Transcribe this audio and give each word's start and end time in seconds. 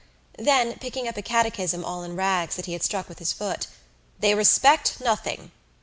Then, 0.39 0.79
picking 0.79 1.07
up 1.07 1.15
a 1.15 1.21
catechism 1.21 1.85
all 1.85 2.01
in 2.01 2.15
rags 2.15 2.55
that 2.55 2.65
he 2.65 2.73
had 2.73 2.81
struck 2.81 3.07
with 3.07 3.21
is 3.21 3.31
foot, 3.33 3.67
"They 4.19 4.33
respect 4.33 4.99
nothing!" 4.99 5.51